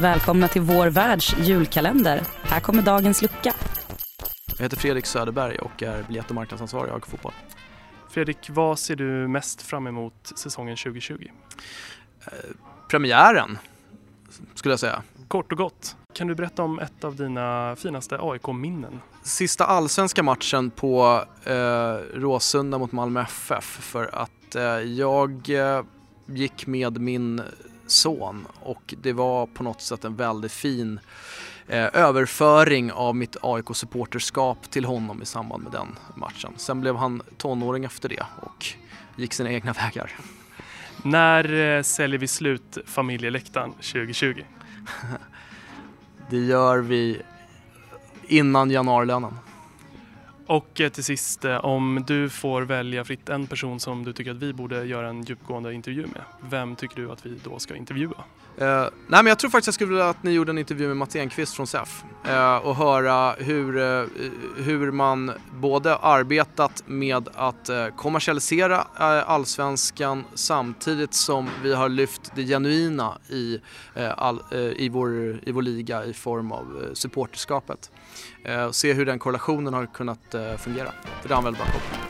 välkomna 0.00 0.48
till 0.48 0.62
vår 0.62 0.86
världs 0.86 1.36
julkalender. 1.38 2.22
Här 2.42 2.60
kommer 2.60 2.82
dagens 2.82 3.22
lucka. 3.22 3.54
Jag 4.56 4.62
heter 4.62 4.76
Fredrik 4.76 5.06
Söderberg 5.06 5.58
och 5.58 5.82
är 5.82 6.02
biljett 6.02 6.28
och 6.28 6.34
marknadsansvarig 6.34 6.90
i 6.90 6.92
AIK 6.94 7.06
Fotboll. 7.06 7.32
Fredrik, 8.08 8.50
vad 8.50 8.78
ser 8.78 8.96
du 8.96 9.28
mest 9.28 9.62
fram 9.62 9.86
emot 9.86 10.32
säsongen 10.36 10.76
2020? 10.76 11.28
Eh, 12.24 12.32
premiären, 12.88 13.58
skulle 14.54 14.72
jag 14.72 14.80
säga. 14.80 15.02
Kort 15.28 15.52
och 15.52 15.58
gott, 15.58 15.96
kan 16.12 16.26
du 16.26 16.34
berätta 16.34 16.62
om 16.62 16.78
ett 16.78 17.04
av 17.04 17.16
dina 17.16 17.76
finaste 17.76 18.18
AIK-minnen? 18.20 19.00
Sista 19.22 19.64
allsvenska 19.64 20.22
matchen 20.22 20.70
på 20.70 21.24
eh, 21.44 21.94
Råsunda 22.14 22.78
mot 22.78 22.92
Malmö 22.92 23.20
FF 23.20 23.64
för 23.64 24.10
att 24.14 24.54
eh, 24.54 24.62
jag 24.80 25.50
eh, 25.50 25.82
gick 26.26 26.66
med 26.66 27.00
min 27.00 27.42
son 27.90 28.46
och 28.60 28.94
det 29.02 29.12
var 29.12 29.46
på 29.46 29.62
något 29.62 29.80
sätt 29.80 30.04
en 30.04 30.16
väldigt 30.16 30.52
fin 30.52 31.00
eh, 31.68 31.88
överföring 31.92 32.92
av 32.92 33.16
mitt 33.16 33.36
AIK-supporterskap 33.42 34.70
till 34.70 34.84
honom 34.84 35.22
i 35.22 35.26
samband 35.26 35.62
med 35.62 35.72
den 35.72 35.96
matchen. 36.14 36.52
Sen 36.56 36.80
blev 36.80 36.96
han 36.96 37.22
tonåring 37.36 37.84
efter 37.84 38.08
det 38.08 38.26
och 38.42 38.66
gick 39.16 39.32
sina 39.32 39.50
egna 39.50 39.72
vägar. 39.72 40.12
När 41.02 41.76
eh, 41.76 41.82
säljer 41.82 42.18
vi 42.18 42.28
slut 42.28 42.78
familjeläktaren 42.86 43.72
2020? 43.72 44.42
det 46.30 46.38
gör 46.38 46.78
vi 46.78 47.22
innan 48.26 48.70
januarilönen. 48.70 49.34
Och 50.50 50.80
eh, 50.80 50.88
till 50.88 51.04
sist, 51.04 51.44
eh, 51.44 51.64
om 51.64 52.04
du 52.06 52.30
får 52.30 52.62
välja 52.62 53.04
fritt 53.04 53.28
en 53.28 53.46
person 53.46 53.80
som 53.80 54.04
du 54.04 54.12
tycker 54.12 54.30
att 54.30 54.36
vi 54.36 54.52
borde 54.52 54.84
göra 54.84 55.08
en 55.08 55.22
djupgående 55.22 55.74
intervju 55.74 56.02
med, 56.02 56.22
vem 56.50 56.76
tycker 56.76 56.96
du 56.96 57.10
att 57.10 57.26
vi 57.26 57.38
då 57.44 57.58
ska 57.58 57.76
intervjua? 57.76 58.24
Uh, 58.60 58.66
nej 58.66 58.90
men 59.08 59.26
jag 59.26 59.38
tror 59.38 59.50
faktiskt 59.50 59.66
jag 59.66 59.74
skulle 59.74 59.88
vilja 59.88 60.08
att 60.08 60.22
ni 60.22 60.30
gjorde 60.30 60.52
en 60.52 60.58
intervju 60.58 60.88
med 60.88 60.96
Mats 60.96 61.16
Enqvist 61.16 61.54
från 61.54 61.66
SEF 61.66 62.04
uh, 62.28 62.56
och 62.56 62.76
höra 62.76 63.32
hur, 63.32 63.76
uh, 63.76 64.06
hur 64.56 64.90
man 64.90 65.32
både 65.52 65.96
arbetat 65.96 66.82
med 66.86 67.28
att 67.34 67.70
kommersialisera 67.96 68.78
allsvenskan 69.26 70.24
samtidigt 70.34 71.14
som 71.14 71.48
vi 71.62 71.74
har 71.74 71.88
lyft 71.88 72.32
det 72.34 72.44
genuina 72.44 73.18
i, 73.28 73.60
all, 74.16 74.40
i, 74.76 74.88
vår, 74.88 75.40
i 75.42 75.52
vår 75.52 75.62
liga 75.62 76.04
i 76.04 76.12
form 76.12 76.52
av 76.52 76.90
supporterskapet. 76.94 77.90
Se 78.70 78.92
hur 78.92 79.06
den 79.06 79.18
korrelationen 79.18 79.74
har 79.74 79.86
kunnat 79.86 80.34
Eh, 80.40 80.56
fungera, 80.56 80.92
för 81.20 81.28
det 81.28 81.34
har 81.34 81.42
han 81.42 81.44
väldigt 81.44 81.62
bra 81.62 81.72
koll 81.72 82.09